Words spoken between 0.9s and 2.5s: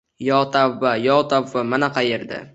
yo tavba… Mana qaerda